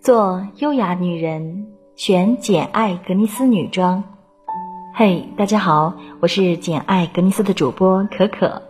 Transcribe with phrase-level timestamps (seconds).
[0.00, 4.02] 做优雅女人，选简爱格尼斯女装。
[4.94, 8.62] 嘿，大家好，我是简爱格尼斯的主播可可。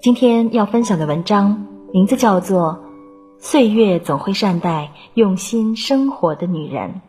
[0.00, 2.82] 今天要分享的文章名字叫做
[3.38, 7.02] 《岁月总会善待用心生活的女人》。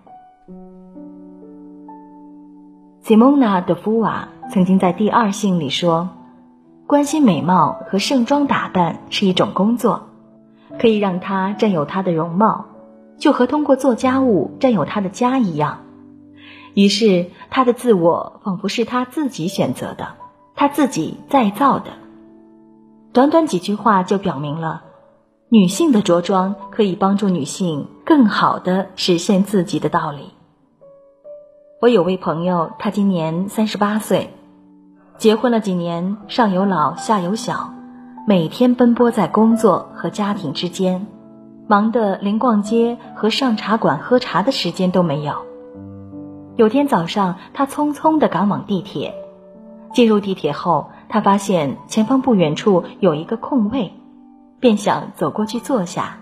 [3.05, 6.09] Simona 的夫瓦曾经在第二性里说
[6.85, 10.09] ：“关心美貌和盛装打扮是一种工作，
[10.77, 12.65] 可以让她占有她的容貌。”
[13.17, 15.79] 就和通过做家务占有他的家一样，
[16.73, 20.09] 于是他的自我仿佛是他自己选择的，
[20.55, 21.91] 他自己再造的。
[23.13, 24.83] 短短几句话就表明了，
[25.49, 30.33] 女性的着装可以帮助女性更好的实现自己的道理。
[31.81, 34.33] 我有位朋友，他今年三十八岁，
[35.17, 37.73] 结婚了几年，上有老下有小，
[38.27, 41.07] 每天奔波在工作和家庭之间。
[41.67, 45.33] 忙得连逛街和上茶馆喝茶的时间都没有。
[46.55, 49.13] 有天早上，他匆匆地赶往地铁。
[49.93, 53.93] 进入地铁后，他发现前方不远处有一个空位，
[54.59, 56.17] 便想走过去坐下。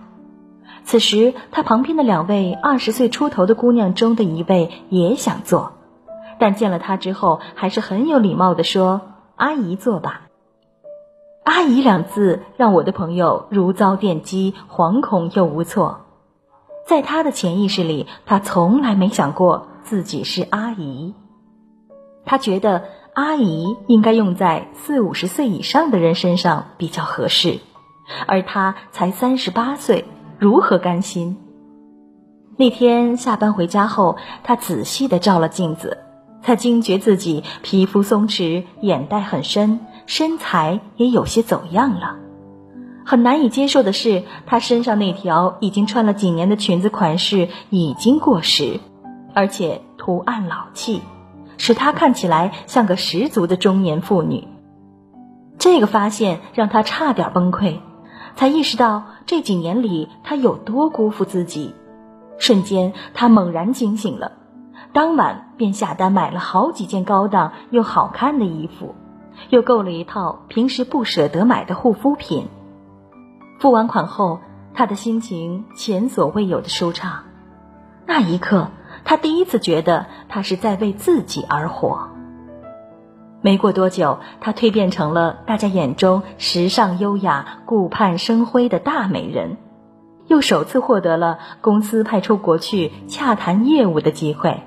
[0.84, 5.74] 此时，他旁边的两位二十岁出头的姑娘中的一位也想坐，
[6.38, 9.02] 但见了他之后，还是很有礼貌地说
[9.36, 10.22] ：“阿姨坐吧。”
[11.46, 16.02] 阿姨两字让我的朋友如遭电击，惶恐又无措。
[16.88, 21.14] 在他的潜意识里，他从来没想过自己是阿姨。
[22.26, 27.60] 他觉得阿姨应该用在四五十岁以上的人身上比较合适，
[28.26, 30.06] 而他才三十八岁，
[30.40, 31.38] 如何甘心？
[32.58, 36.00] 那天下班回家后，他仔细的照了镜子，
[36.42, 39.80] 才惊觉自己皮肤松弛，眼袋很深。
[40.06, 42.16] 身材也有些走样了，
[43.06, 48.80] 很难以接受的是，她身上那条已经穿了几年的裙子款式已经过时，
[49.34, 51.02] 而且图案老气，
[51.58, 54.48] 使她看起来像个十足的中年妇女。
[55.58, 57.80] 这个发现让她差点崩溃，
[58.36, 61.74] 才意识到这几年里她有多辜负自己。
[62.38, 64.34] 瞬间，她猛然惊醒了，
[64.94, 68.94] 当晚便下单买了好几件高档又好看的衣服。
[69.50, 72.48] 又购了一套平时不舍得买的护肤品。
[73.60, 74.40] 付完款后，
[74.74, 77.24] 他的心情前所未有的舒畅。
[78.06, 78.70] 那一刻，
[79.04, 82.10] 他第一次觉得他是在为自己而活。
[83.42, 89.58] 没过多久，他蜕变成了大家眼中时尚优雅、顾盼生辉的大美人，
[90.28, 94.64] 又首次获得了公司派出国去洽谈业务的机会。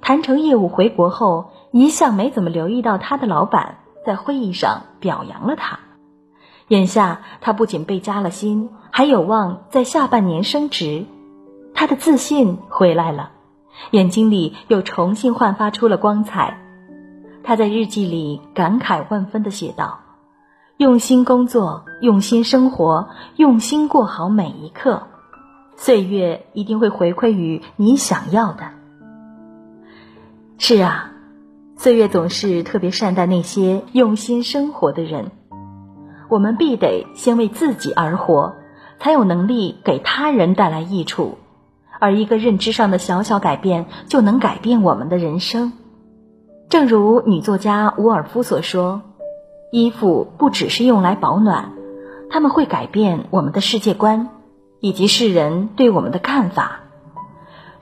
[0.00, 1.50] 谈成业务回国后。
[1.76, 5.80] 一向没怎么留意到他的老板在会议上表扬了他，
[6.68, 11.04] 眼下他不仅被加了薪，还有望在下半年升职，
[11.74, 13.32] 他的自信回来了，
[13.90, 16.60] 眼睛里又重新焕发出了光彩。
[17.42, 19.98] 他在日记里感慨万分的写道
[20.78, 25.08] ：“用心工作，用心生活，用心过好每一刻，
[25.74, 28.70] 岁月一定会回馈于你想要的。”
[30.56, 31.10] 是啊。
[31.84, 35.32] 岁月总是特别善待那些用心生活的人，
[36.30, 38.54] 我们必得先为自己而活，
[38.98, 41.36] 才有能力给他人带来益处。
[42.00, 45.74] 而一个认知上的小小改变，就能改变我们的人生。
[46.70, 49.02] 正如女作家伍尔夫所说
[49.70, 51.72] ：“衣服不只是用来保暖，
[52.30, 54.30] 他们会改变我们的世界观，
[54.80, 56.80] 以及世人对我们的看法。”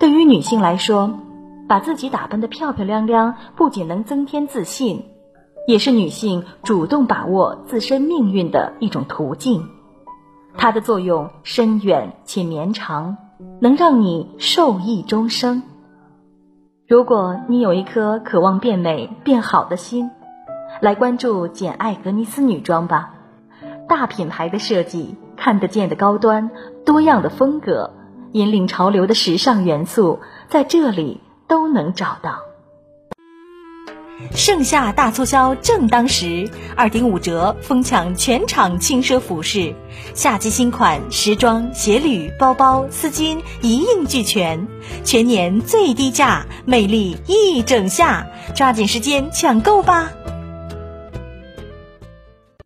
[0.00, 1.20] 对于女性来说，
[1.72, 5.06] 把自己打扮得漂漂亮亮，不仅能增添自信，
[5.66, 9.70] 也是女性主动把握自身命运的一种途径。
[10.54, 13.16] 它的作用深远且绵长，
[13.58, 15.62] 能让你受益终生。
[16.86, 20.10] 如果你有一颗渴望变美变好的心，
[20.82, 23.14] 来关注简爱格尼斯女装吧。
[23.88, 26.50] 大品牌的设计，看得见的高端，
[26.84, 27.94] 多样的风格，
[28.32, 31.22] 引领潮流的时尚元素，在这里。
[31.52, 32.38] 都能找到。
[34.34, 39.74] 盛夏大促销正当时，二点五折疯抢全场轻奢服饰，
[40.14, 44.66] 夏季新款时装、鞋履、包包、丝巾一应俱全，
[45.04, 50.10] 全年最低价，魅力一整夏，抓紧时间抢购吧！